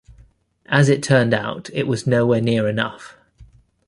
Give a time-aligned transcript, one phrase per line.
[0.65, 3.17] As it turned out, it was nowhere near enough.